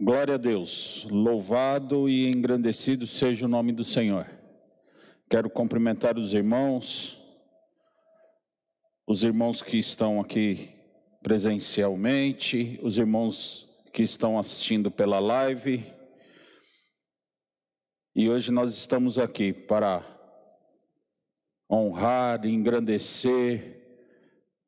[0.00, 4.26] Glória a Deus, louvado e engrandecido seja o nome do Senhor.
[5.28, 7.22] Quero cumprimentar os irmãos,
[9.06, 10.70] os irmãos que estão aqui
[11.22, 15.84] presencialmente, os irmãos que estão assistindo pela live.
[18.14, 20.04] E hoje nós estamos aqui para
[21.70, 23.80] honrar e engrandecer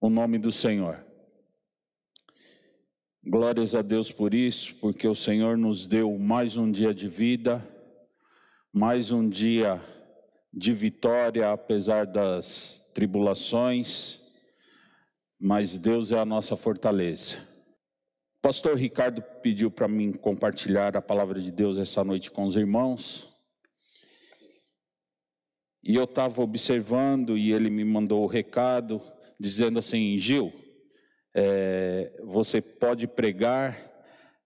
[0.00, 1.03] o nome do Senhor.
[3.26, 7.66] Glórias a Deus por isso, porque o Senhor nos deu mais um dia de vida,
[8.70, 9.82] mais um dia
[10.52, 14.30] de vitória, apesar das tribulações,
[15.40, 17.38] mas Deus é a nossa fortaleza.
[18.36, 22.56] O pastor Ricardo pediu para mim compartilhar a palavra de Deus essa noite com os
[22.56, 23.34] irmãos.
[25.82, 29.00] E eu estava observando e ele me mandou o recado
[29.40, 30.52] dizendo assim: Gil,
[31.34, 33.76] é, você pode pregar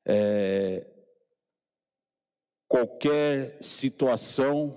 [0.07, 0.87] é,
[2.67, 4.75] qualquer situação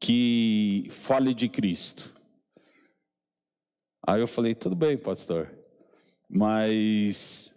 [0.00, 2.12] que fale de Cristo.
[4.04, 5.48] Aí eu falei: tudo bem, pastor,
[6.28, 7.54] mas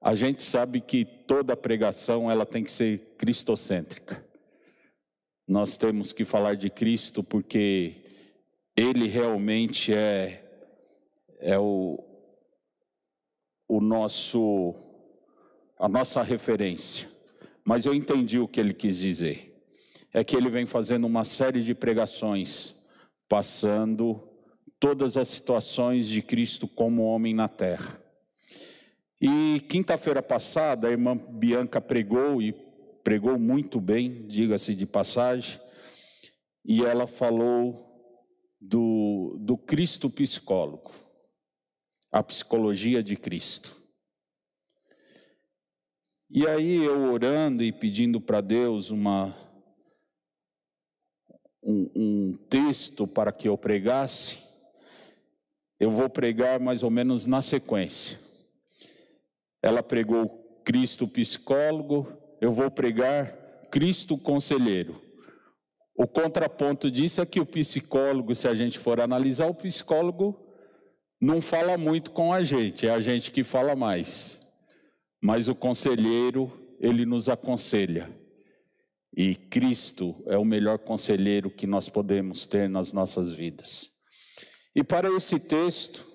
[0.00, 4.24] a gente sabe que toda pregação ela tem que ser cristocêntrica.
[5.48, 7.96] Nós temos que falar de Cristo porque
[8.76, 10.44] Ele realmente é,
[11.40, 11.98] é o,
[13.70, 14.74] o nosso,
[15.78, 17.08] a nossa referência.
[17.64, 19.62] Mas eu entendi o que ele quis dizer.
[20.12, 22.84] É que ele vem fazendo uma série de pregações,
[23.28, 24.20] passando
[24.80, 28.02] todas as situações de Cristo como homem na terra.
[29.20, 32.52] E quinta-feira passada, a irmã Bianca pregou e
[33.04, 35.60] pregou muito bem, diga-se de passagem,
[36.64, 37.86] e ela falou
[38.60, 40.90] do, do Cristo psicólogo
[42.10, 43.76] a psicologia de Cristo.
[46.28, 49.36] E aí eu orando e pedindo para Deus uma,
[51.62, 54.38] um, um texto para que eu pregasse,
[55.78, 58.18] eu vou pregar mais ou menos na sequência.
[59.62, 63.32] Ela pregou Cristo psicólogo, eu vou pregar
[63.70, 65.00] Cristo conselheiro.
[65.94, 70.49] O contraponto disso é que o psicólogo, se a gente for analisar, o psicólogo
[71.20, 74.40] não fala muito com a gente, é a gente que fala mais.
[75.20, 76.50] Mas o conselheiro,
[76.80, 78.10] ele nos aconselha.
[79.14, 83.90] E Cristo é o melhor conselheiro que nós podemos ter nas nossas vidas.
[84.74, 86.06] E para esse texto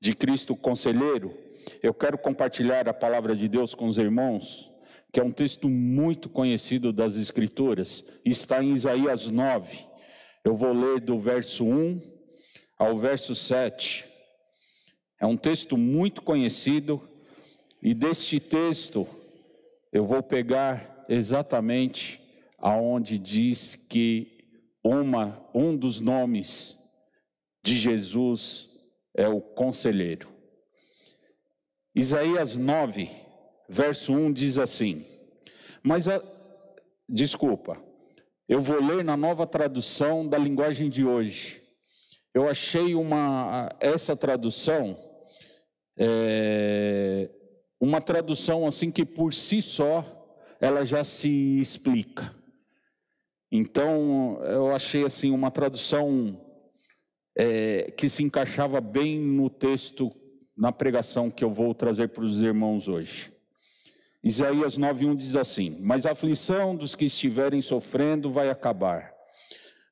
[0.00, 1.36] de Cristo conselheiro,
[1.82, 4.70] eu quero compartilhar a palavra de Deus com os irmãos,
[5.12, 9.78] que é um texto muito conhecido das Escrituras, está em Isaías 9.
[10.44, 12.00] Eu vou ler do verso 1
[12.78, 14.13] ao verso 7.
[15.20, 17.00] É um texto muito conhecido,
[17.82, 19.06] e deste texto
[19.92, 22.20] eu vou pegar exatamente
[22.58, 24.34] aonde diz que
[24.82, 26.78] uma, um dos nomes
[27.62, 28.70] de Jesus
[29.14, 30.28] é o conselheiro.
[31.94, 33.08] Isaías 9,
[33.68, 35.06] verso 1 diz assim:
[35.82, 36.22] Mas a,
[37.08, 37.80] desculpa,
[38.48, 41.62] eu vou ler na nova tradução da linguagem de hoje.
[42.34, 44.98] Eu achei uma essa tradução
[45.96, 47.30] é,
[47.80, 50.04] uma tradução assim que por si só
[50.60, 52.34] ela já se explica.
[53.52, 56.40] Então eu achei assim uma tradução
[57.36, 60.10] é, que se encaixava bem no texto,
[60.56, 63.32] na pregação que eu vou trazer para os irmãos hoje.
[64.22, 69.13] Isaías 9:1 diz assim: Mas a aflição dos que estiverem sofrendo vai acabar.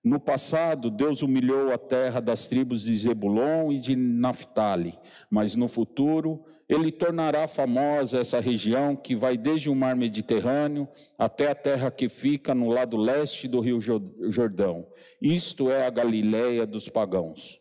[0.05, 4.99] No passado, Deus humilhou a terra das tribos de Zebulon e de Naphtali,
[5.31, 11.51] mas no futuro, ele tornará famosa essa região que vai desde o mar Mediterrâneo até
[11.53, 14.89] a terra que fica no lado leste do rio Jordão.
[15.21, 17.61] Isto é a Galiléia dos pagãos.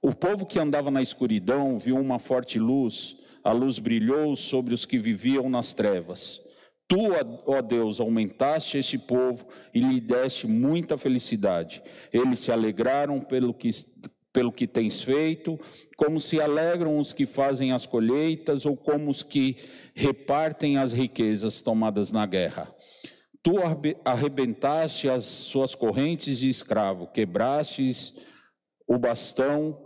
[0.00, 4.86] O povo que andava na escuridão viu uma forte luz, a luz brilhou sobre os
[4.86, 6.40] que viviam nas trevas.
[6.92, 6.98] Tu,
[7.46, 11.82] ó Deus, aumentaste este povo e lhe deste muita felicidade.
[12.12, 13.70] Eles se alegraram pelo que,
[14.30, 15.58] pelo que tens feito,
[15.96, 19.56] como se alegram os que fazem as colheitas ou como os que
[19.94, 22.70] repartem as riquezas tomadas na guerra.
[23.42, 23.54] Tu
[24.04, 28.20] arrebentaste as suas correntes de escravo, quebrastes
[28.86, 29.78] o bastão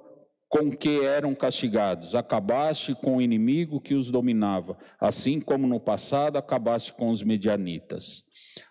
[0.48, 2.14] com que eram castigados.
[2.14, 8.24] Acabaste com o inimigo que os dominava, assim como no passado acabaste com os medianitas.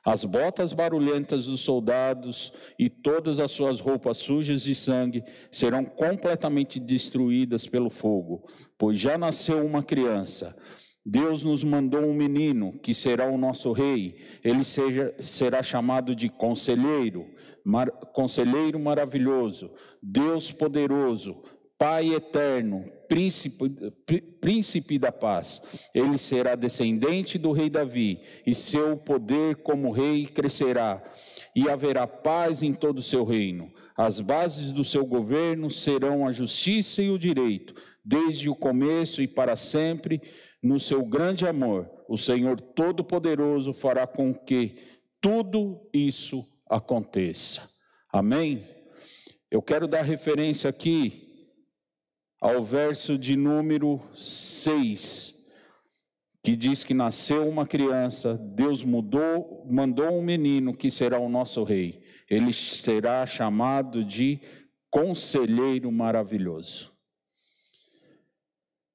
[0.04, 6.80] As botas barulhentas dos soldados e todas as suas roupas sujas de sangue serão completamente
[6.80, 8.44] destruídas pelo fogo,
[8.78, 10.56] pois já nasceu uma criança,
[11.06, 14.18] Deus nos mandou um menino que será o nosso rei.
[14.44, 17.28] Ele seja, será chamado de conselheiro,
[17.64, 19.72] mar, conselheiro maravilhoso,
[20.02, 21.44] Deus poderoso,
[21.78, 23.70] Pai eterno, príncipe,
[24.40, 25.62] príncipe da paz.
[25.94, 31.04] Ele será descendente do rei Davi, e seu poder como rei crescerá,
[31.54, 33.70] e haverá paz em todo o seu reino.
[33.98, 37.74] As bases do seu governo serão a justiça e o direito,
[38.04, 40.22] desde o começo e para sempre,
[40.64, 41.90] no seu grande amor.
[42.08, 44.78] O Senhor Todo-Poderoso fará com que
[45.20, 47.70] tudo isso aconteça.
[48.12, 48.64] Amém?
[49.52, 51.25] Eu quero dar referência aqui
[52.40, 55.34] ao verso de número 6,
[56.44, 61.64] que diz que nasceu uma criança, Deus mudou, mandou um menino que será o nosso
[61.64, 62.04] rei.
[62.30, 64.40] Ele será chamado de
[64.92, 66.94] Conselheiro Maravilhoso.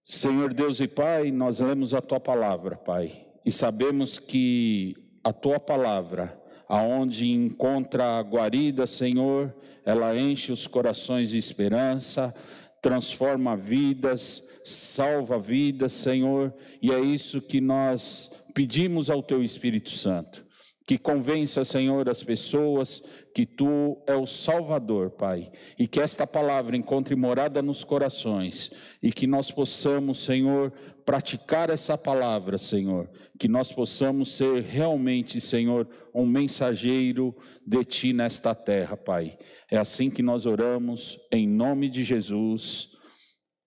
[0.04, 5.60] Senhor Deus e Pai, nós lemos a tua palavra, Pai, e sabemos que a tua
[5.60, 9.54] palavra, aonde encontra a guarida, Senhor,
[9.84, 12.34] ela enche os corações de esperança,
[12.80, 20.46] transforma vidas, salva vidas, Senhor, e é isso que nós pedimos ao Teu Espírito Santo.
[20.86, 23.00] Que convença, Senhor, as pessoas
[23.32, 25.48] que Tu é o Salvador, Pai,
[25.78, 30.72] e que esta palavra encontre morada nos corações, e que nós possamos, Senhor,
[31.10, 37.36] praticar essa palavra, Senhor, que nós possamos ser realmente, Senhor, um mensageiro
[37.66, 39.36] de Ti nesta terra, Pai.
[39.68, 42.96] É assim que nós oramos, em nome de Jesus.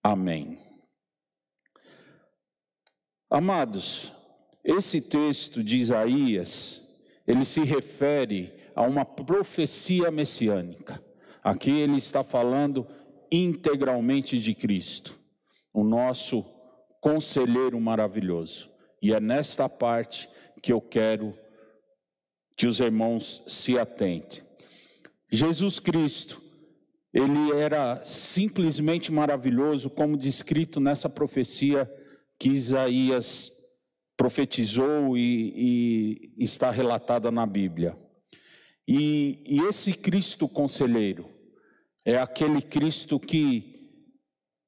[0.01, 0.57] Amém.
[3.29, 4.13] Amados,
[4.63, 6.95] esse texto de Isaías,
[7.27, 11.03] ele se refere a uma profecia messiânica.
[11.43, 12.87] Aqui ele está falando
[13.29, 15.19] integralmente de Cristo,
[15.73, 16.52] o nosso
[17.03, 18.71] conselheiro maravilhoso.
[19.01, 20.29] E é nesta parte
[20.61, 21.37] que eu quero
[22.55, 24.41] que os irmãos se atentem.
[25.29, 26.41] Jesus Cristo,
[27.13, 31.91] ele era simplesmente maravilhoso, como descrito nessa profecia
[32.39, 33.51] que Isaías
[34.15, 37.97] profetizou e, e está relatada na Bíblia.
[38.87, 41.29] E, e esse Cristo conselheiro
[42.05, 43.72] é aquele Cristo que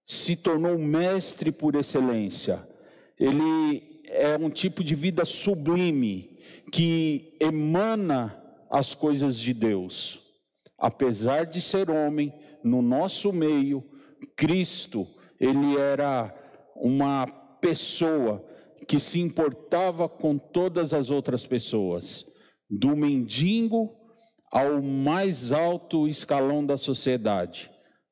[0.05, 2.65] se tornou mestre por excelência.
[3.19, 6.37] Ele é um tipo de vida sublime
[6.71, 10.21] que emana as coisas de Deus.
[10.77, 12.31] Apesar de ser homem,
[12.63, 13.83] no nosso meio,
[14.35, 15.07] Cristo,
[15.39, 16.33] ele era
[16.75, 17.25] uma
[17.59, 18.45] pessoa
[18.87, 22.35] que se importava com todas as outras pessoas,
[22.69, 23.95] do mendigo
[24.51, 27.71] ao mais alto escalão da sociedade.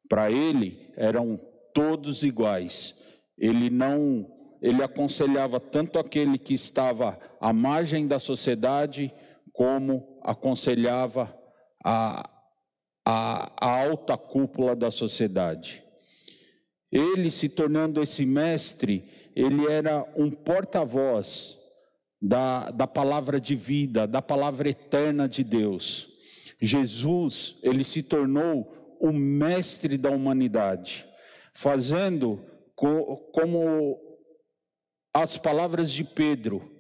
[0.10, 1.40] Para ele eram
[1.74, 3.04] todos iguais.
[3.38, 4.28] Ele não,
[4.62, 9.14] ele aconselhava tanto aquele que estava à margem da sociedade,
[9.52, 11.36] como aconselhava
[11.84, 12.30] a,
[13.06, 15.84] a, a alta cúpula da sociedade.
[16.92, 19.04] Ele se tornando esse mestre,
[19.36, 21.60] ele era um porta-voz
[22.22, 26.08] da, da palavra de vida, da palavra eterna de Deus.
[26.62, 31.06] Jesus, ele se tornou o mestre da humanidade,
[31.54, 32.44] fazendo
[32.76, 34.00] co, como
[35.14, 36.72] as palavras de Pedro,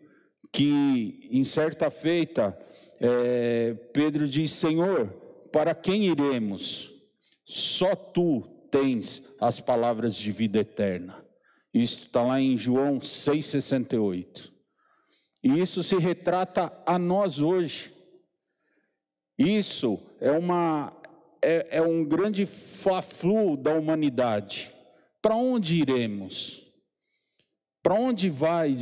[0.51, 2.57] que em certa feita,
[2.99, 5.07] é, Pedro diz: Senhor,
[5.51, 6.91] para quem iremos?
[7.45, 11.23] Só tu tens as palavras de vida eterna.
[11.73, 14.51] Isto está lá em João 6,68.
[15.43, 17.91] E isso se retrata a nós hoje.
[19.37, 20.93] Isso é, uma,
[21.43, 24.71] é, é um grande fla-flu da humanidade.
[25.21, 26.63] Para onde iremos?
[27.81, 28.75] Para onde vai?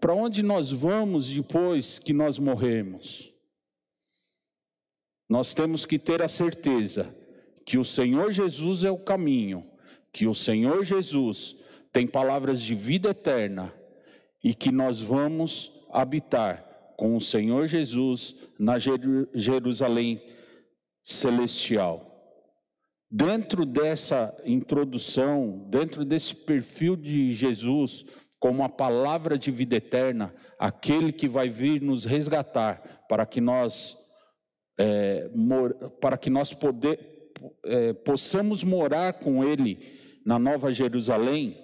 [0.00, 3.32] Para onde nós vamos depois que nós morrermos?
[5.28, 7.12] Nós temos que ter a certeza
[7.64, 9.64] que o Senhor Jesus é o caminho,
[10.12, 11.56] que o Senhor Jesus
[11.92, 13.74] tem palavras de vida eterna
[14.44, 20.22] e que nós vamos habitar com o Senhor Jesus na Jerusalém
[21.06, 22.12] celestial.
[23.08, 28.04] Dentro dessa introdução, dentro desse perfil de Jesus,
[28.40, 33.96] como a palavra de vida eterna, aquele que vai vir nos resgatar para que nós,
[34.76, 36.98] é, mor, para que nós poder,
[37.64, 39.78] é, possamos morar com Ele
[40.26, 41.56] na Nova Jerusalém,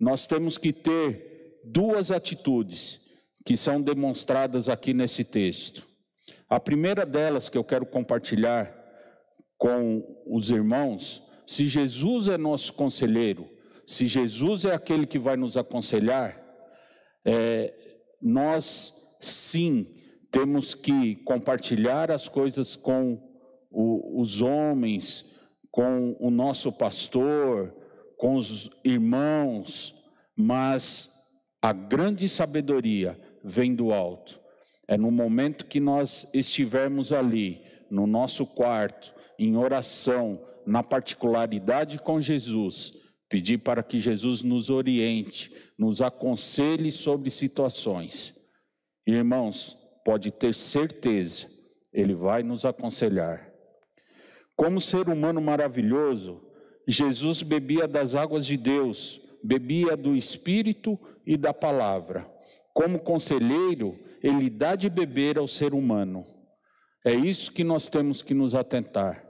[0.00, 3.10] nós temos que ter duas atitudes
[3.44, 5.89] que são demonstradas aqui nesse texto.
[6.50, 8.76] A primeira delas que eu quero compartilhar
[9.56, 13.48] com os irmãos, se Jesus é nosso conselheiro,
[13.86, 16.38] se Jesus é aquele que vai nos aconselhar,
[17.22, 17.74] É,
[18.22, 19.86] nós, sim,
[20.30, 23.18] temos que compartilhar as coisas com
[23.70, 25.38] o, os homens,
[25.70, 27.74] com o nosso pastor,
[28.16, 29.94] com os irmãos,
[30.34, 31.10] mas
[31.60, 34.40] a grande sabedoria vem do alto.
[34.90, 42.20] É no momento que nós estivermos ali, no nosso quarto, em oração, na particularidade com
[42.20, 42.94] Jesus,
[43.28, 48.34] pedir para que Jesus nos oriente, nos aconselhe sobre situações.
[49.06, 51.46] Irmãos, pode ter certeza,
[51.92, 53.48] Ele vai nos aconselhar.
[54.56, 56.42] Como ser humano maravilhoso,
[56.84, 62.28] Jesus bebia das águas de Deus, bebia do Espírito e da palavra.
[62.74, 66.24] Como conselheiro, ele dá de beber ao ser humano.
[67.04, 69.24] É isso que nós temos que nos atentar.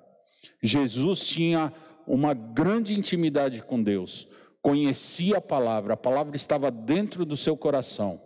[0.63, 1.73] Jesus tinha
[2.07, 4.27] uma grande intimidade com Deus,
[4.61, 8.21] conhecia a palavra, a palavra estava dentro do seu coração.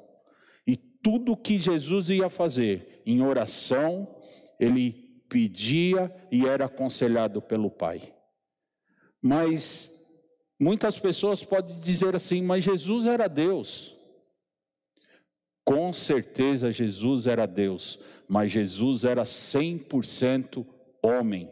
[0.67, 4.09] E tudo que Jesus ia fazer em oração,
[4.59, 8.15] ele pedia e era aconselhado pelo Pai.
[9.21, 9.91] Mas
[10.59, 13.94] muitas pessoas podem dizer assim: mas Jesus era Deus.
[15.65, 20.67] Com certeza Jesus era Deus, mas Jesus era 100%
[21.03, 21.51] homem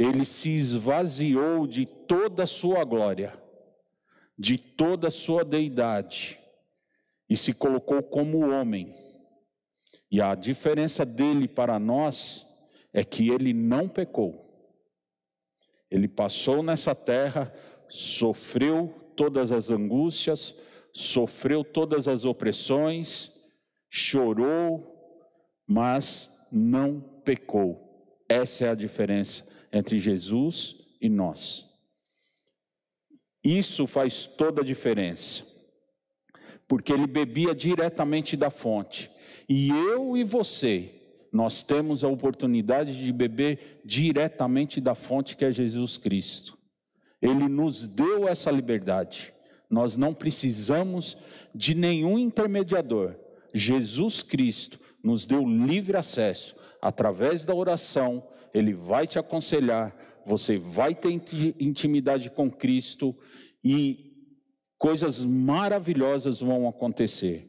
[0.00, 3.34] ele se esvaziou de toda a sua glória,
[4.38, 6.38] de toda a sua deidade,
[7.28, 8.94] e se colocou como homem.
[10.10, 12.46] E a diferença dele para nós
[12.94, 14.74] é que ele não pecou.
[15.90, 17.52] Ele passou nessa terra,
[17.86, 20.56] sofreu todas as angústias,
[20.92, 23.40] sofreu todas as opressões,
[23.88, 24.96] chorou,
[25.66, 28.22] mas não pecou.
[28.28, 31.68] Essa é a diferença entre Jesus e nós.
[33.42, 35.44] Isso faz toda a diferença,
[36.68, 39.10] porque ele bebia diretamente da fonte,
[39.48, 40.94] e eu e você,
[41.32, 46.58] nós temos a oportunidade de beber diretamente da fonte que é Jesus Cristo.
[47.22, 49.32] Ele nos deu essa liberdade.
[49.70, 51.16] Nós não precisamos
[51.54, 53.14] de nenhum intermediador.
[53.54, 60.94] Jesus Cristo nos deu livre acesso através da oração, ele vai te aconselhar, você vai
[60.94, 61.10] ter
[61.58, 63.16] intimidade com Cristo
[63.62, 64.10] e
[64.78, 67.46] coisas maravilhosas vão acontecer.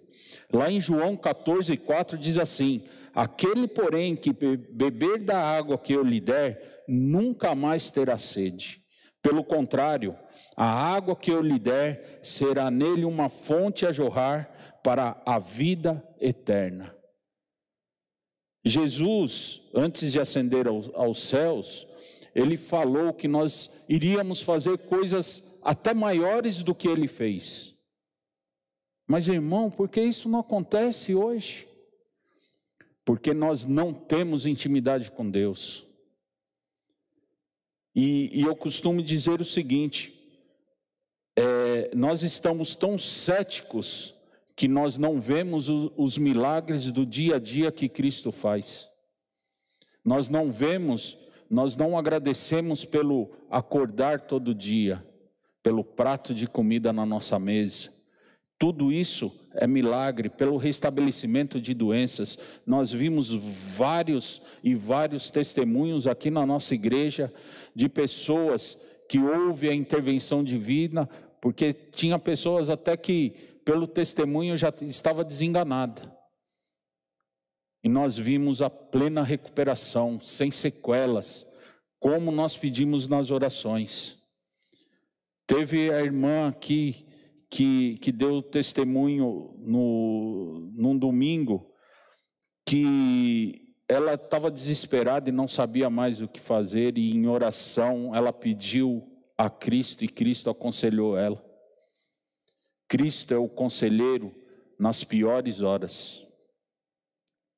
[0.51, 6.03] Lá em João 14, 4 diz assim: Aquele, porém, que beber da água que eu
[6.03, 8.81] lhe der, nunca mais terá sede.
[9.21, 10.15] Pelo contrário,
[10.63, 16.07] a água que eu lhe der será nele uma fonte a jorrar para a vida
[16.19, 16.95] eterna.
[18.63, 21.87] Jesus, antes de ascender aos céus,
[22.35, 27.73] ele falou que nós iríamos fazer coisas até maiores do que ele fez.
[29.07, 31.67] Mas, irmão, por que isso não acontece hoje?
[33.03, 35.87] Porque nós não temos intimidade com Deus.
[37.95, 40.20] E, e eu costumo dizer o seguinte:
[41.35, 44.13] é, nós estamos tão céticos
[44.55, 48.89] que nós não vemos os milagres do dia a dia que Cristo faz.
[50.03, 51.17] Nós não vemos,
[51.49, 55.03] nós não agradecemos pelo acordar todo dia,
[55.63, 57.89] pelo prato de comida na nossa mesa.
[58.57, 62.37] Tudo isso é milagre, pelo restabelecimento de doenças.
[62.63, 63.31] Nós vimos
[63.75, 67.33] vários e vários testemunhos aqui na nossa igreja
[67.73, 71.05] de pessoas que houve a intervenção divina,
[71.41, 76.09] porque tinha pessoas até que pelo testemunho, já estava desenganada.
[77.83, 81.45] E nós vimos a plena recuperação, sem sequelas,
[81.99, 84.21] como nós pedimos nas orações.
[85.45, 87.05] Teve a irmã aqui
[87.49, 91.69] que, que deu testemunho no, num domingo,
[92.65, 98.31] que ela estava desesperada e não sabia mais o que fazer, e em oração ela
[98.31, 99.05] pediu
[99.37, 101.43] a Cristo e Cristo aconselhou ela.
[102.87, 104.33] Cristo é o conselheiro
[104.79, 106.25] nas piores horas.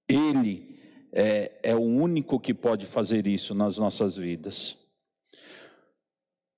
[0.09, 0.75] Ele
[1.11, 4.91] é, é o único que pode fazer isso nas nossas vidas.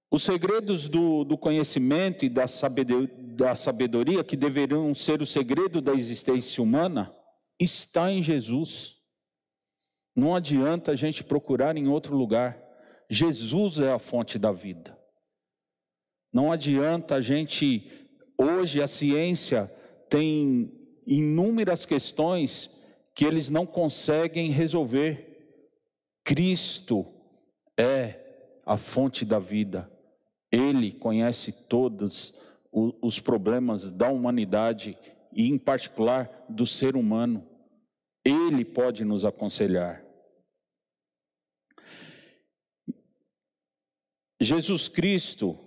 [0.10, 5.82] Os segredos do, do conhecimento e da sabedoria, da sabedoria, que deveriam ser o segredo
[5.82, 7.14] da existência humana,
[7.60, 8.95] está em Jesus.
[10.16, 12.58] Não adianta a gente procurar em outro lugar.
[13.10, 14.98] Jesus é a fonte da vida.
[16.32, 18.06] Não adianta a gente
[18.38, 19.72] Hoje a ciência
[20.10, 20.72] tem
[21.08, 22.82] inúmeras questões
[23.14, 25.64] que eles não conseguem resolver.
[26.24, 27.06] Cristo
[27.78, 28.20] é
[28.66, 29.90] a fonte da vida.
[30.52, 32.42] Ele conhece todos
[32.72, 34.98] os problemas da humanidade
[35.32, 37.48] e, em particular, do ser humano.
[38.24, 40.04] Ele pode nos aconselhar.
[44.40, 45.58] Jesus Cristo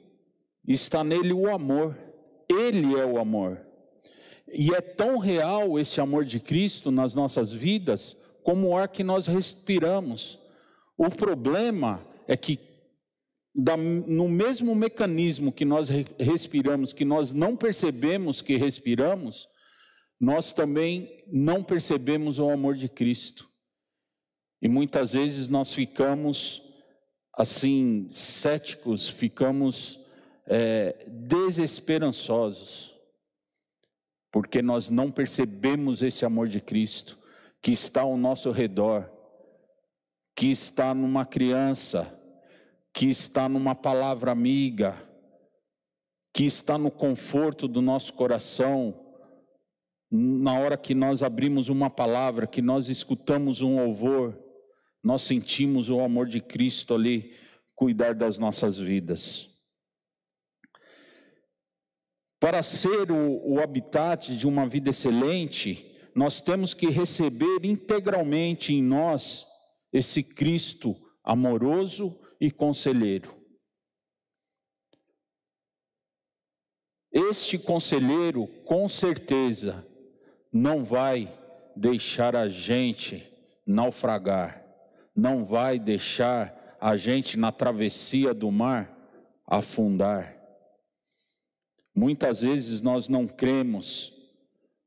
[0.67, 1.97] está nele o amor,
[2.49, 3.61] ele é o amor.
[4.53, 9.05] E é tão real esse amor de Cristo nas nossas vidas como o ar que
[9.05, 10.39] nós respiramos.
[10.97, 12.59] O problema é que
[13.55, 19.49] no mesmo mecanismo que nós respiramos, que nós não percebemos que respiramos,
[20.21, 23.49] nós também não percebemos o amor de Cristo.
[24.61, 26.63] E muitas vezes nós ficamos
[27.39, 30.01] assim, céticos, ficamos
[30.45, 32.97] é, desesperançosos,
[34.33, 37.17] porque nós não percebemos esse amor de Cristo
[37.63, 39.09] que está ao nosso redor,
[40.35, 42.13] que está numa criança,
[42.93, 45.01] que está numa palavra amiga,
[46.35, 48.99] que está no conforto do nosso coração,
[50.11, 54.48] na hora que nós abrimos uma palavra, que nós escutamos um louvor,
[55.03, 57.35] nós sentimos o amor de Cristo ali
[57.75, 59.59] cuidar das nossas vidas.
[62.41, 68.83] Para ser o, o habitat de uma vida excelente, nós temos que receber integralmente em
[68.83, 69.47] nós
[69.93, 73.37] esse Cristo amoroso e conselheiro.
[77.13, 79.87] Este conselheiro, com certeza,
[80.53, 81.33] não vai
[81.75, 83.33] deixar a gente
[83.67, 84.65] naufragar,
[85.19, 88.97] não vai deixar a gente na travessia do mar
[89.45, 90.39] afundar.
[91.93, 94.13] Muitas vezes nós não cremos,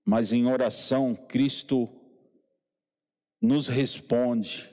[0.06, 1.90] mas em oração Cristo
[3.42, 4.70] nos responde.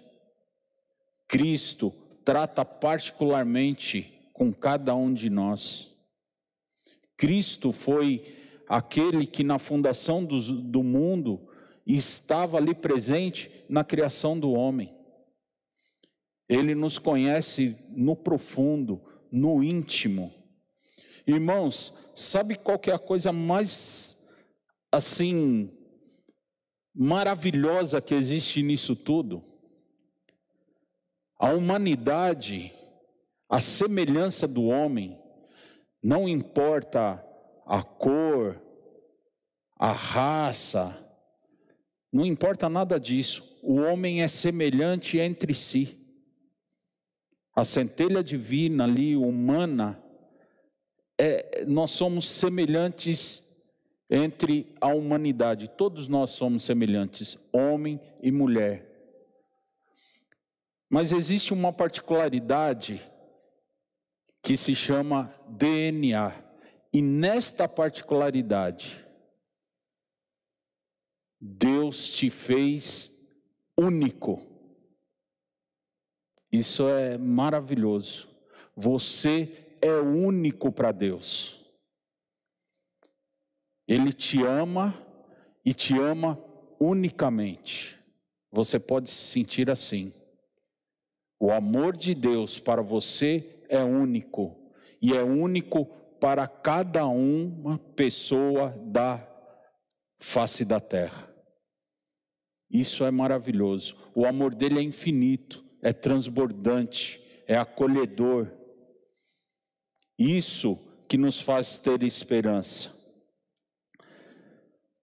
[1.27, 1.93] Cristo
[2.25, 5.93] trata particularmente com cada um de nós.
[7.17, 8.23] Cristo foi
[8.69, 11.51] aquele que na fundação do, do mundo
[11.85, 14.97] estava ali presente na criação do homem.
[16.49, 20.33] Ele nos conhece no profundo, no íntimo.
[21.27, 24.29] Irmãos, sabe qual que é a coisa mais
[24.91, 25.71] assim
[26.95, 29.45] maravilhosa que existe nisso tudo?
[31.39, 32.73] A humanidade,
[33.49, 35.21] a semelhança do homem,
[36.03, 37.23] não importa
[37.67, 38.61] a cor,
[39.79, 40.99] a raça,
[42.13, 43.61] não importa nada disso.
[43.63, 45.98] O homem é semelhante entre si.
[47.59, 50.01] A centelha divina ali, humana,
[51.19, 53.67] é, nós somos semelhantes
[54.09, 55.67] entre a humanidade.
[55.67, 58.87] Todos nós somos semelhantes, homem e mulher.
[60.89, 63.03] Mas existe uma particularidade
[64.41, 66.33] que se chama DNA.
[66.93, 69.05] E nesta particularidade,
[71.41, 73.21] Deus te fez
[73.77, 74.48] único.
[76.51, 78.29] Isso é maravilhoso.
[78.75, 81.65] Você é único para Deus.
[83.87, 84.95] Ele te ama
[85.65, 86.43] e te ama
[86.81, 87.99] unicamente.
[88.51, 90.13] Você pode se sentir assim.
[91.41, 95.87] O amor de Deus para você é único, e é único
[96.21, 99.25] para cada uma pessoa da
[100.19, 101.33] face da terra.
[102.69, 103.97] Isso é maravilhoso.
[104.15, 108.51] O amor dele é infinito, é transbordante, é acolhedor.
[110.19, 112.99] Isso que nos faz ter esperança.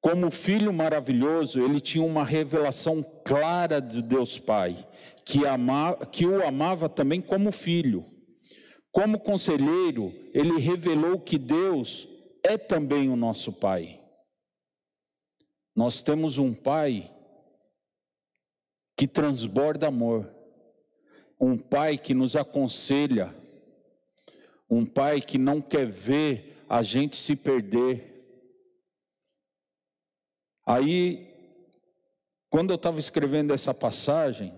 [0.01, 4.87] Como filho maravilhoso, ele tinha uma revelação clara de Deus Pai,
[5.25, 8.05] que, ama, que o amava também como filho.
[8.91, 12.07] Como conselheiro, ele revelou que Deus
[12.43, 13.99] é também o nosso Pai.
[15.75, 17.11] Nós temos um Pai
[18.95, 20.34] que transborda amor,
[21.39, 23.35] um Pai que nos aconselha,
[24.69, 28.13] um Pai que não quer ver a gente se perder.
[30.65, 31.27] Aí,
[32.49, 34.53] quando eu estava escrevendo essa passagem,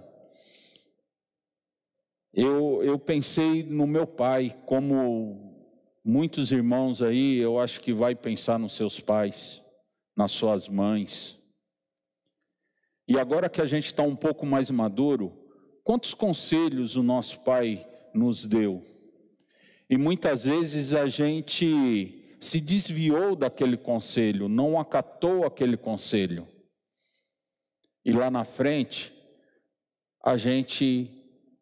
[2.34, 5.66] eu, eu pensei no meu pai, como
[6.06, 9.62] muitos irmãos aí, eu acho que vai pensar nos seus pais,
[10.16, 11.38] nas suas mães.
[13.08, 15.37] E agora que a gente está um pouco mais maduro,
[15.88, 18.84] quantos conselhos o nosso pai nos deu?
[19.90, 26.46] E muitas vezes a gente se desviou daquele conselho, não acatou aquele conselho.
[28.04, 29.14] E lá na frente,
[30.22, 31.10] a gente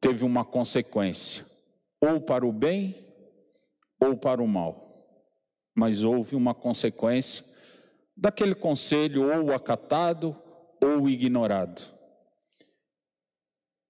[0.02, 1.46] teve uma consequência,
[2.02, 2.96] ou para o bem
[4.00, 5.08] ou para o mal.
[5.76, 7.46] Mas houve uma consequência
[8.18, 10.36] daquele conselho ou acatado
[10.82, 11.95] ou ignorado.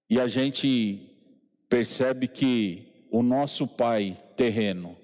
[0.08, 1.10] E a gente
[1.68, 4.96] percebe que o nosso pai terreno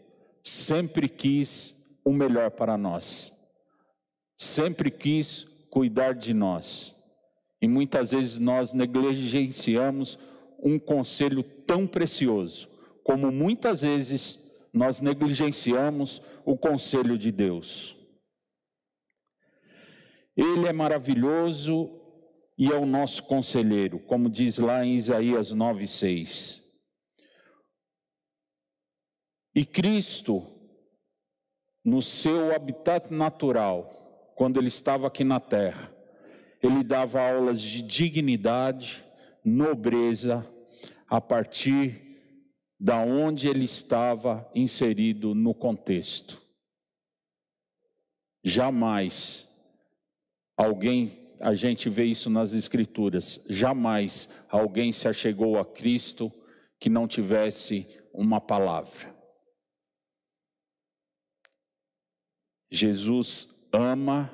[0.44, 3.32] sempre quis o melhor para nós,
[4.36, 6.94] sempre quis cuidar de nós.
[7.60, 10.18] E muitas vezes nós negligenciamos
[10.62, 12.68] um conselho tão precioso,
[13.04, 17.96] como muitas vezes nós negligenciamos o conselho de Deus.
[20.36, 21.90] Ele é maravilhoso
[22.56, 26.60] e é o nosso conselheiro, como diz lá em Isaías 9:6.
[29.54, 30.42] E Cristo,
[31.84, 35.92] no seu habitat natural, quando ele estava aqui na terra,
[36.62, 39.04] ele dava aulas de dignidade,
[39.44, 40.48] nobreza,
[41.08, 42.00] a partir
[42.80, 46.40] da onde ele estava inserido no contexto.
[48.42, 49.52] Jamais
[50.56, 56.32] alguém, a gente vê isso nas escrituras, jamais alguém se achegou a Cristo
[56.78, 59.12] que não tivesse uma palavra.
[62.70, 64.30] Jesus ama,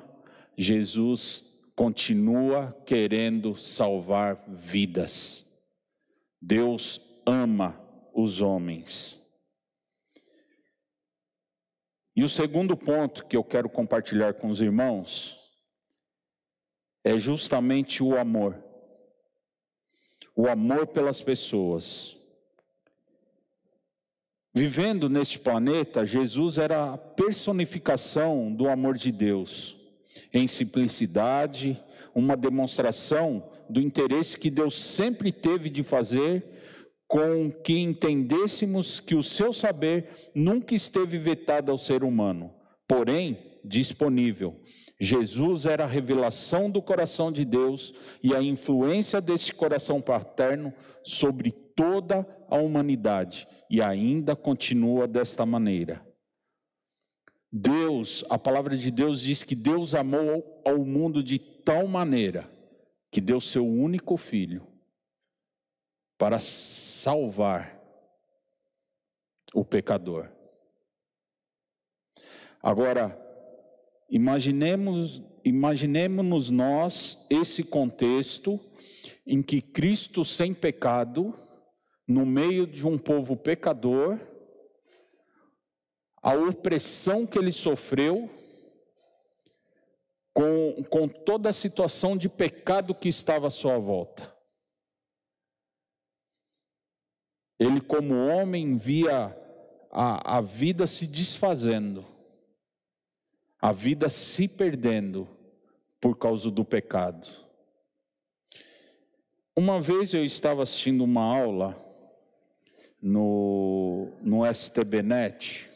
[0.55, 5.59] Jesus continua querendo salvar vidas.
[6.39, 7.81] Deus ama
[8.13, 9.19] os homens.
[12.15, 15.48] E o segundo ponto que eu quero compartilhar com os irmãos
[17.09, 18.55] é justamente o amor.
[20.35, 22.15] O amor pelas pessoas.
[24.53, 29.75] Vivendo neste planeta, Jesus era a personificação do amor de Deus,
[30.31, 36.45] em simplicidade, uma demonstração do interesse que Deus sempre teve de fazer
[37.07, 42.53] com que entendêssemos que o seu saber nunca esteve vetado ao ser humano,
[42.87, 44.59] porém disponível.
[44.99, 51.51] Jesus era a revelação do coração de Deus e a influência desse coração paterno sobre
[51.51, 56.05] toda a humanidade e ainda continua desta maneira.
[57.51, 62.49] Deus, a palavra de Deus diz que Deus amou ao mundo de tal maneira
[63.09, 64.67] que deu seu único filho
[66.17, 67.79] para salvar
[69.53, 70.29] o pecador.
[72.61, 73.17] Agora,
[74.09, 78.59] imaginemos, imaginemos nós esse contexto
[79.25, 81.33] em que Cristo sem pecado
[82.07, 84.19] no meio de um povo pecador,
[86.21, 88.29] a opressão que ele sofreu,
[90.33, 94.35] com, com toda a situação de pecado que estava à sua volta.
[97.59, 99.37] Ele, como homem, via
[99.91, 102.05] a, a vida se desfazendo,
[103.61, 105.27] a vida se perdendo
[105.99, 107.27] por causa do pecado.
[109.55, 111.75] Uma vez eu estava assistindo uma aula
[113.01, 115.69] no, no STBnet,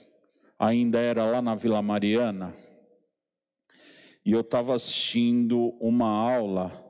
[0.58, 2.56] ainda era lá na Vila Mariana,
[4.26, 6.82] e eu estava assistindo uma aula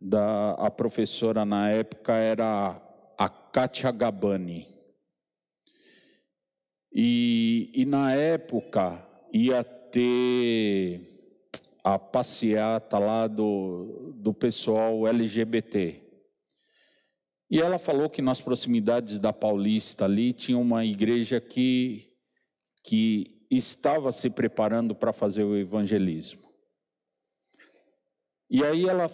[0.00, 2.80] da a professora na época era
[3.18, 4.68] a Katia Gabani.
[6.92, 11.12] E, e na época ia ter
[11.84, 16.00] a passeata lá do, do pessoal LGBT.
[17.50, 22.10] E ela falou que nas proximidades da Paulista ali tinha uma igreja que,
[22.82, 26.40] que estava se preparando para fazer o evangelismo.
[28.48, 29.10] E aí ela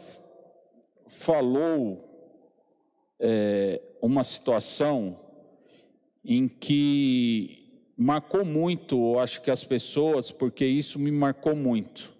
[1.08, 2.08] falou
[3.18, 5.18] é, uma situação
[6.24, 7.67] em que
[8.00, 12.14] marcou muito, acho que as pessoas, porque isso me marcou muito.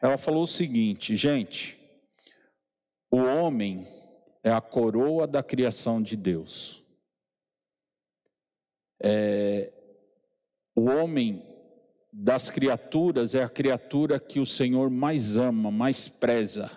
[0.00, 1.76] Ela falou o seguinte, gente,
[3.10, 3.86] o homem
[4.42, 6.82] é a coroa da criação de Deus.
[8.98, 9.70] É,
[10.74, 11.44] o homem
[12.10, 16.70] das criaturas é a criatura que o Senhor mais ama, mais preza.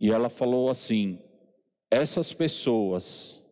[0.00, 1.22] E ela falou assim:
[1.90, 3.43] essas pessoas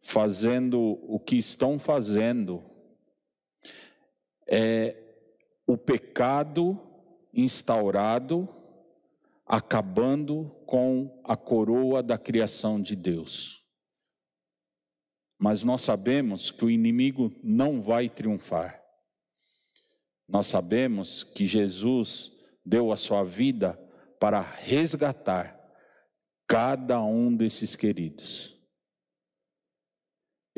[0.00, 2.64] fazendo o que estão fazendo
[4.46, 4.96] é
[5.66, 6.80] o pecado
[7.32, 8.48] instaurado
[9.48, 13.64] acabando com a coroa da criação de Deus.
[15.38, 18.82] Mas nós sabemos que o inimigo não vai triunfar.
[20.28, 22.32] Nós sabemos que Jesus
[22.64, 23.78] deu a sua vida
[24.20, 25.58] para resgatar
[26.46, 28.57] cada um desses queridos.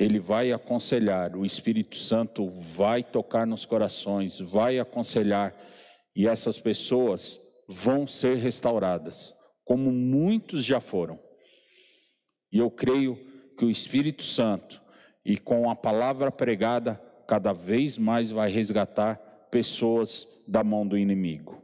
[0.01, 5.55] Ele vai aconselhar, o Espírito Santo vai tocar nos corações, vai aconselhar,
[6.17, 11.21] e essas pessoas vão ser restauradas, como muitos já foram.
[12.51, 13.15] E eu creio
[13.59, 14.81] que o Espírito Santo,
[15.23, 16.95] e com a palavra pregada,
[17.29, 19.17] cada vez mais vai resgatar
[19.51, 21.63] pessoas da mão do inimigo.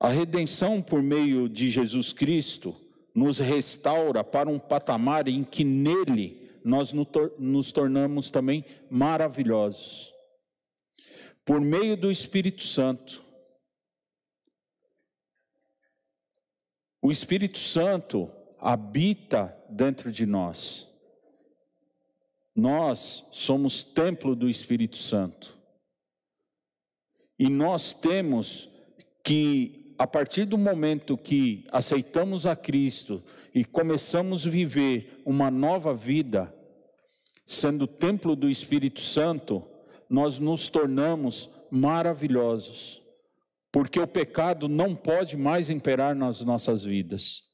[0.00, 2.85] A redenção por meio de Jesus Cristo
[3.16, 10.12] nos restaura para um patamar em que nele nós nos tornamos também maravilhosos.
[11.42, 13.24] Por meio do Espírito Santo.
[17.00, 20.92] O Espírito Santo habita dentro de nós.
[22.54, 25.56] Nós somos templo do Espírito Santo.
[27.38, 28.68] E nós temos
[29.24, 33.22] que a partir do momento que aceitamos a Cristo
[33.54, 36.54] e começamos a viver uma nova vida,
[37.44, 39.64] sendo templo do Espírito Santo,
[40.08, 43.02] nós nos tornamos maravilhosos,
[43.72, 47.46] porque o pecado não pode mais imperar nas nossas vidas.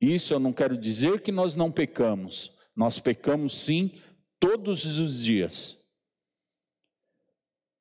[0.00, 3.92] Isso eu não quero dizer que nós não pecamos, nós pecamos sim
[4.40, 5.78] todos os dias.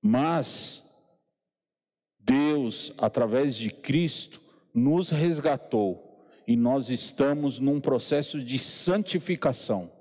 [0.01, 0.82] Mas
[2.25, 4.41] Deus, através de Cristo,
[4.73, 9.91] nos resgatou e nós estamos num processo de santificação.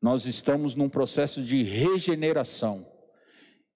[0.00, 2.86] Nós estamos num processo de regeneração.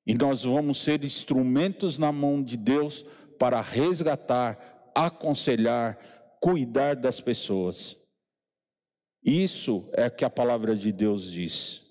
[0.06, 3.04] E nós vamos ser instrumentos na mão de Deus
[3.38, 5.98] para resgatar, aconselhar,
[6.40, 8.08] cuidar das pessoas.
[9.22, 11.90] Isso é que a palavra de Deus diz.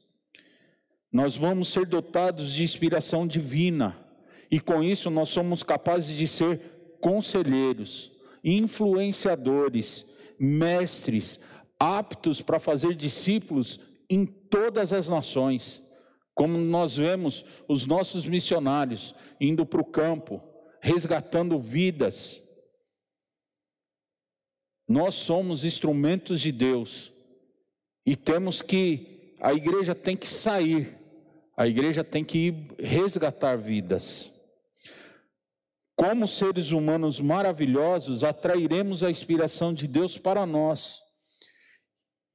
[1.11, 4.08] Nós vamos ser dotados de inspiração divina
[4.51, 8.11] e com isso nós somos capazes de ser conselheiros,
[8.43, 11.39] influenciadores, mestres,
[11.79, 15.83] aptos para fazer discípulos em todas as nações.
[16.33, 20.41] Como nós vemos os nossos missionários indo para o campo,
[20.81, 22.41] resgatando vidas.
[24.87, 27.11] Nós somos instrumentos de Deus
[28.05, 30.97] e temos que, a igreja tem que sair,
[31.55, 34.38] a igreja tem que resgatar vidas.
[35.99, 41.01] Como seres humanos maravilhosos, atrairemos a inspiração de Deus para nós.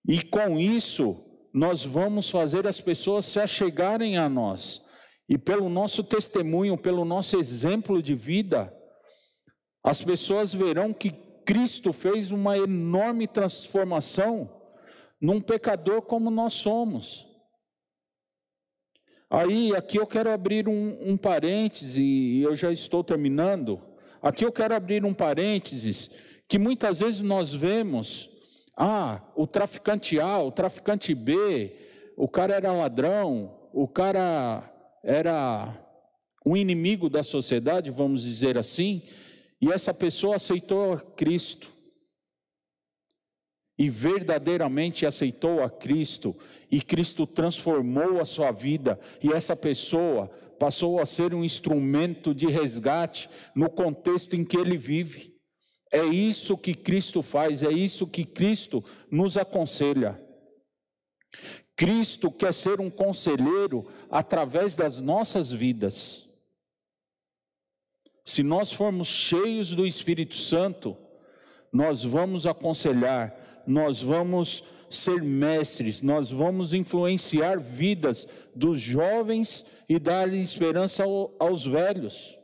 [0.07, 4.87] E com isso, nós vamos fazer as pessoas se achegarem a nós.
[5.27, 8.71] E pelo nosso testemunho, pelo nosso exemplo de vida,
[9.83, 11.11] as pessoas verão que
[11.47, 14.61] Cristo fez uma enorme transformação
[15.19, 17.34] num pecador como nós somos.
[19.31, 23.81] Aí, aqui eu quero abrir um, um parêntese, e eu já estou terminando.
[24.23, 26.11] Aqui eu quero abrir um parênteses,
[26.49, 28.31] que muitas vezes nós vemos,
[28.77, 31.73] ah, o traficante A, o traficante B,
[32.17, 34.71] o cara era ladrão, o cara
[35.03, 35.81] era
[36.47, 39.03] um inimigo da sociedade, vamos dizer assim,
[39.61, 41.73] e essa pessoa aceitou a Cristo.
[43.77, 46.37] E verdadeiramente aceitou a Cristo
[46.75, 50.27] e Cristo transformou a sua vida e essa pessoa
[50.59, 55.39] passou a ser um instrumento de resgate no contexto em que ele vive.
[55.89, 60.21] É isso que Cristo faz, é isso que Cristo nos aconselha.
[61.77, 66.29] Cristo quer ser um conselheiro através das nossas vidas.
[68.25, 70.97] Se nós formos cheios do Espírito Santo,
[71.73, 74.65] nós vamos aconselhar, nós vamos
[74.97, 81.05] ser mestres, nós vamos influenciar vidas dos jovens e dar esperança
[81.39, 82.39] aos velhos.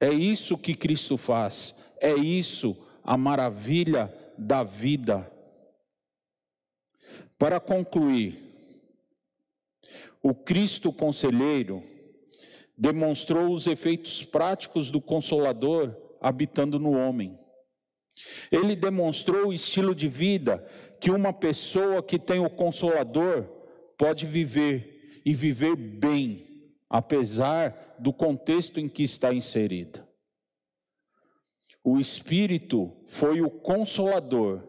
[0.00, 5.30] É isso que Cristo faz, é isso a maravilha da vida.
[7.36, 8.38] Para concluir,
[10.22, 11.82] o Cristo conselheiro
[12.76, 17.38] demonstrou os efeitos práticos do Consolador habitando no homem.
[18.50, 20.58] Ele demonstrou o estilo de vida
[21.00, 23.44] que uma pessoa que tem o Consolador
[23.96, 30.08] pode viver e viver bem, apesar do contexto em que está inserida.
[31.84, 34.66] O Espírito foi o Consolador,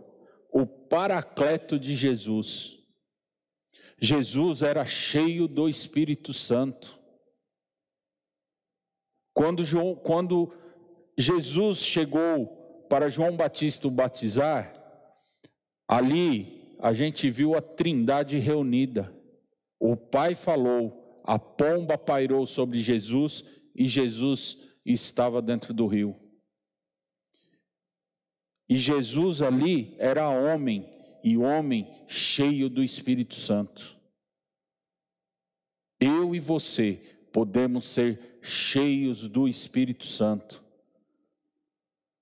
[0.51, 2.77] o Paracleto de Jesus.
[4.01, 6.99] Jesus era cheio do Espírito Santo.
[9.33, 10.53] Quando, João, quando
[11.17, 12.58] Jesus chegou
[12.89, 14.73] para João Batista o batizar,
[15.87, 19.13] ali a gente viu a trindade reunida.
[19.79, 26.15] O Pai falou, a pomba pairou sobre Jesus e Jesus estava dentro do rio.
[28.67, 30.87] E Jesus ali era homem,
[31.23, 33.97] e homem cheio do Espírito Santo.
[35.99, 36.93] Eu e você
[37.31, 40.63] podemos ser cheios do Espírito Santo.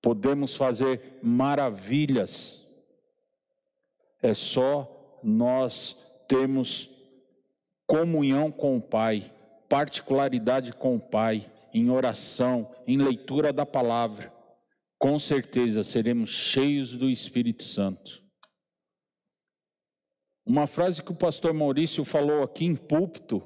[0.00, 2.66] Podemos fazer maravilhas.
[4.22, 6.90] É só nós termos
[7.86, 9.34] comunhão com o Pai,
[9.68, 14.32] particularidade com o Pai, em oração, em leitura da palavra.
[14.98, 18.22] Com certeza seremos cheios do Espírito Santo.
[20.44, 23.42] Uma frase que o pastor Maurício falou aqui em púlpito,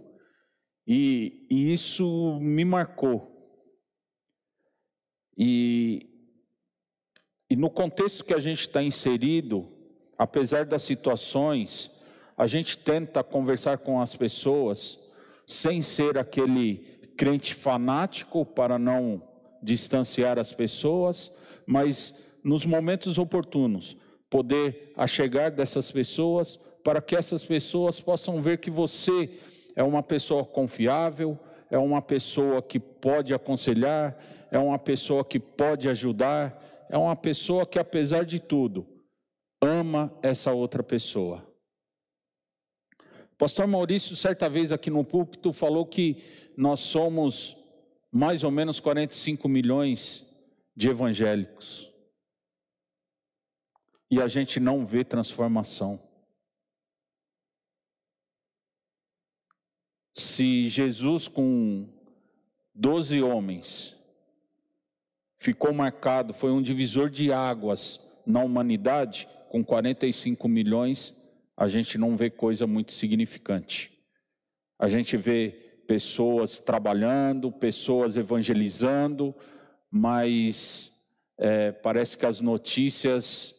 [0.87, 3.29] e, e isso me marcou.
[5.37, 6.12] E,
[7.53, 9.69] e no contexto que a gente está inserido,
[10.17, 12.01] apesar das situações,
[12.35, 15.11] a gente tenta conversar com as pessoas
[15.47, 16.79] sem ser aquele
[17.15, 19.23] crente fanático para não
[19.63, 21.31] distanciar as pessoas,
[21.67, 23.99] mas nos momentos oportunos,
[24.31, 29.29] poder achegar dessas pessoas para que essas pessoas possam ver que você
[29.77, 31.39] é uma pessoa confiável,
[31.71, 34.17] é uma pessoa que pode aconselhar,
[34.51, 38.87] é uma pessoa que pode ajudar, é uma pessoa que, apesar de tudo,
[39.63, 41.43] ama essa outra pessoa.
[43.39, 46.23] Pastor Maurício, certa vez aqui no púlpito, falou que
[46.55, 47.57] nós somos
[48.11, 50.37] mais ou menos 45 milhões
[50.77, 51.91] de evangélicos.
[54.11, 55.99] E a gente não vê transformação.
[60.13, 61.89] Se Jesus, com
[62.75, 64.02] doze homens,
[65.43, 71.21] ficou marcado, foi um divisor de águas na humanidade, com 45 milhões,
[71.57, 73.91] a gente não vê coisa muito significante.
[74.79, 79.35] A gente vê pessoas trabalhando, pessoas evangelizando,
[79.91, 80.93] mas
[81.37, 83.57] é, parece que as notícias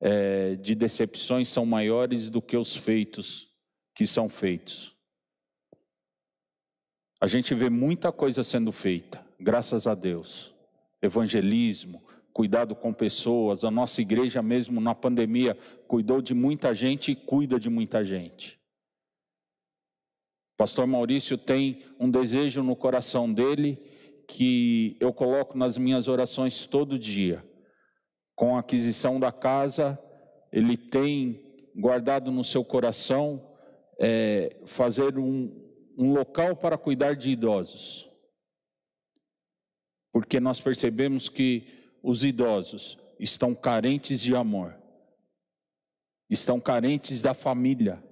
[0.00, 3.48] é, de decepções são maiores do que os feitos
[3.96, 4.94] que são feitos.
[7.20, 10.55] A gente vê muita coisa sendo feita, graças a Deus.
[11.06, 15.56] Evangelismo, cuidado com pessoas, a nossa igreja mesmo na pandemia
[15.88, 18.60] cuidou de muita gente e cuida de muita gente.
[20.56, 23.78] Pastor Maurício tem um desejo no coração dele
[24.28, 27.44] que eu coloco nas minhas orações todo dia.
[28.34, 29.98] Com a aquisição da casa,
[30.52, 31.42] ele tem
[31.74, 33.42] guardado no seu coração
[34.00, 35.54] é, fazer um,
[35.96, 38.10] um local para cuidar de idosos.
[40.16, 44.74] Porque nós percebemos que os idosos estão carentes de amor,
[46.30, 48.02] estão carentes da família.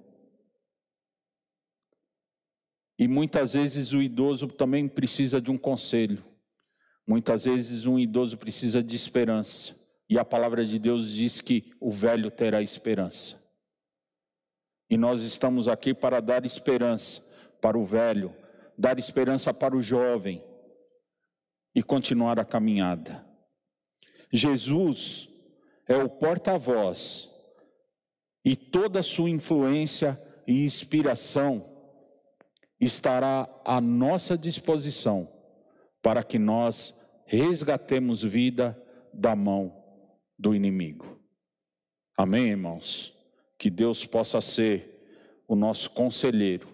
[2.99, 6.23] E muitas vezes o idoso também precisa de um conselho.
[7.07, 9.73] Muitas vezes um idoso precisa de esperança.
[10.07, 13.43] E a palavra de Deus diz que o velho terá esperança.
[14.87, 17.19] E nós estamos aqui para dar esperança
[17.59, 18.31] para o velho,
[18.77, 20.43] dar esperança para o jovem
[21.75, 23.23] e continuar a caminhada.
[24.31, 25.29] Jesus
[25.85, 27.29] é o porta-voz
[28.43, 31.69] e toda a sua influência e inspiração
[32.79, 35.29] estará à nossa disposição
[36.01, 38.81] para que nós resgatemos vida
[39.13, 39.83] da mão
[40.37, 41.19] do inimigo.
[42.17, 43.13] Amém, irmãos?
[43.57, 46.67] Que Deus possa ser o nosso conselheiro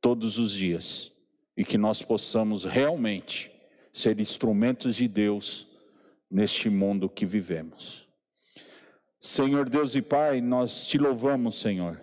[0.00, 1.12] todos os dias
[1.56, 3.59] e que nós possamos realmente
[3.92, 5.68] ser instrumentos de Deus
[6.30, 8.08] neste mundo que vivemos.
[9.20, 12.00] Senhor Deus e Pai, nós te louvamos, Senhor.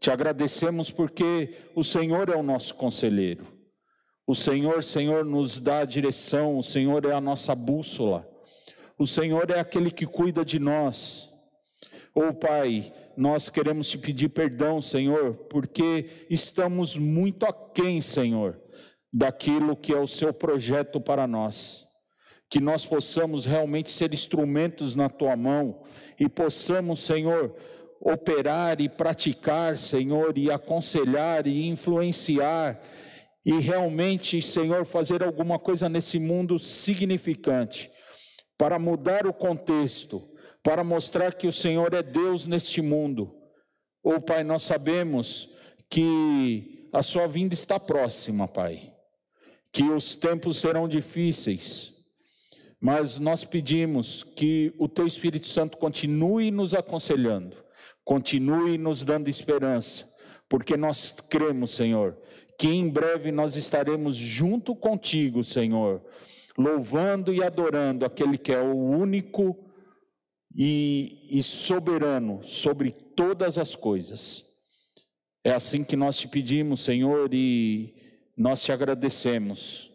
[0.00, 3.46] Te agradecemos porque o Senhor é o nosso conselheiro.
[4.26, 8.28] O Senhor, Senhor, nos dá a direção, o Senhor é a nossa bússola.
[8.98, 11.30] O Senhor é aquele que cuida de nós.
[12.14, 18.60] Oh Pai, nós queremos te pedir perdão, Senhor, porque estamos muito aquém, Senhor,
[19.12, 21.86] daquilo que é o seu projeto para nós.
[22.48, 25.82] Que nós possamos realmente ser instrumentos na tua mão
[26.18, 27.54] e possamos, Senhor,
[28.00, 32.80] operar e praticar, Senhor, e aconselhar e influenciar
[33.44, 37.90] e realmente, Senhor, fazer alguma coisa nesse mundo significante
[38.58, 40.22] para mudar o contexto
[40.62, 43.34] para mostrar que o Senhor é Deus neste mundo.
[44.02, 45.54] Ou, oh, Pai, nós sabemos
[45.88, 48.89] que a sua vinda está próxima, Pai,
[49.72, 52.04] que os tempos serão difíceis,
[52.80, 57.56] mas nós pedimos que o Teu Espírito Santo continue nos aconselhando,
[58.04, 60.06] continue nos dando esperança,
[60.48, 62.18] porque nós cremos, Senhor,
[62.58, 66.02] que em breve nós estaremos junto contigo, Senhor,
[66.58, 69.70] louvando e adorando aquele que é o único
[70.54, 74.50] e, e soberano sobre todas as coisas.
[75.44, 77.94] É assim que nós te pedimos, Senhor, e
[78.36, 79.90] nós te agradecemos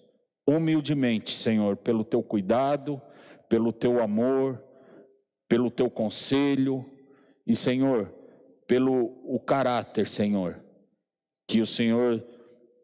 [0.48, 3.02] humildemente, Senhor, pelo teu cuidado,
[3.50, 4.64] pelo teu amor,
[5.48, 6.86] pelo teu conselho
[7.46, 8.14] e, Senhor,
[8.68, 10.64] pelo o caráter, Senhor,
[11.48, 12.26] que o Senhor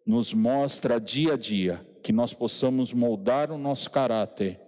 [0.06, 4.60] nos mostra dia a dia, que nós possamos moldar o nosso caráter,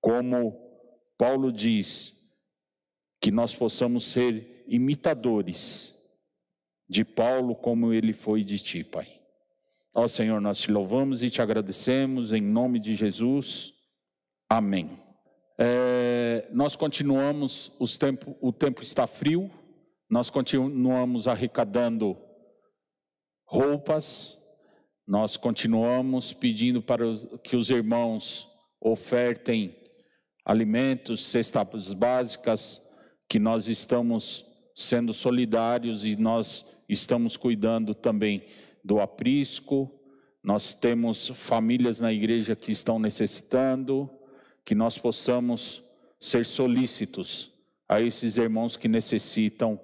[0.00, 0.56] como
[1.16, 2.16] Paulo diz,
[3.20, 5.96] que nós possamos ser imitadores
[6.88, 9.15] de Paulo como ele foi de ti, Pai.
[9.98, 13.72] Ó Senhor, nós te louvamos e te agradecemos em nome de Jesus.
[14.46, 14.90] Amém.
[15.58, 19.50] É, nós continuamos, tempo, o tempo está frio,
[20.10, 22.14] nós continuamos arrecadando
[23.46, 24.36] roupas,
[25.08, 27.06] nós continuamos pedindo para
[27.42, 29.74] que os irmãos ofertem
[30.44, 32.86] alimentos, cestas básicas,
[33.26, 34.44] que nós estamos
[34.74, 38.46] sendo solidários e nós estamos cuidando também
[38.86, 39.90] do aprisco,
[40.42, 44.08] nós temos famílias na igreja que estão necessitando,
[44.64, 45.82] que nós possamos
[46.20, 47.52] ser solícitos
[47.88, 49.80] a esses irmãos que necessitam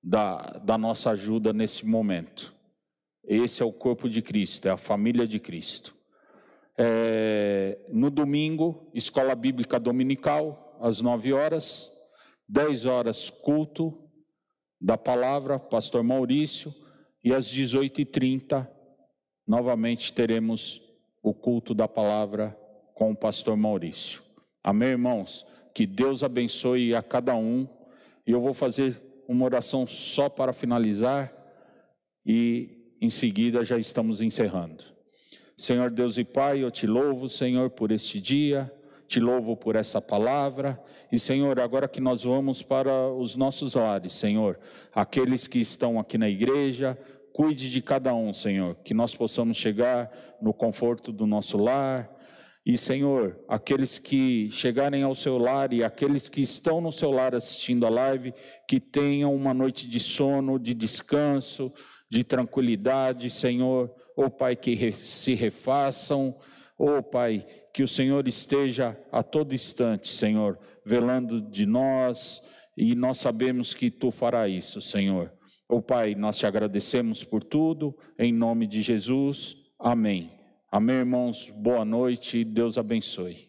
[0.00, 2.54] da, da nossa ajuda nesse momento.
[3.24, 5.92] Esse é o corpo de Cristo, é a família de Cristo.
[6.76, 11.90] É, no domingo, escola bíblica dominical, às nove horas,
[12.48, 14.08] dez horas, culto
[14.80, 16.72] da palavra, pastor Maurício
[17.22, 18.68] e às 18h30,
[19.46, 20.82] novamente teremos
[21.22, 22.58] o culto da palavra
[22.94, 24.22] com o pastor Maurício.
[24.62, 25.46] Amém, irmãos?
[25.74, 27.68] Que Deus abençoe a cada um.
[28.26, 31.32] E eu vou fazer uma oração só para finalizar
[32.24, 34.84] e em seguida já estamos encerrando.
[35.56, 38.72] Senhor Deus e Pai, eu te louvo, Senhor, por este dia,
[39.08, 40.78] te louvo por essa palavra.
[41.10, 44.60] E, Senhor, agora que nós vamos para os nossos lares, Senhor,
[44.94, 46.96] aqueles que estão aqui na igreja,
[47.32, 50.10] cuide de cada um, Senhor, que nós possamos chegar
[50.42, 52.14] no conforto do nosso lar.
[52.66, 57.34] E, Senhor, aqueles que chegarem ao seu lar e aqueles que estão no seu lar
[57.34, 58.34] assistindo a live,
[58.68, 61.72] que tenham uma noite de sono, de descanso,
[62.10, 63.90] de tranquilidade, Senhor.
[64.14, 66.36] Oh, Pai, que se refaçam.
[66.76, 67.46] Oh, Pai,
[67.78, 72.42] que o Senhor esteja a todo instante, Senhor, velando de nós,
[72.76, 75.32] e nós sabemos que tu fará isso, Senhor.
[75.68, 79.54] O oh, Pai, nós te agradecemos por tudo, em nome de Jesus.
[79.78, 80.28] Amém.
[80.72, 81.52] Amém, irmãos.
[81.56, 82.42] Boa noite.
[82.42, 83.48] Deus abençoe.